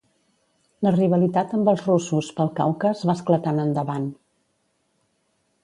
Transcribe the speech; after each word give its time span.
La 0.87 0.93
rivalitat 0.95 1.53
amb 1.57 1.69
els 1.73 1.83
russos 1.89 2.31
pel 2.39 2.51
Caucas 2.61 3.05
va 3.11 3.17
esclatar 3.19 3.55
en 3.57 3.63
endavant. 3.67 4.09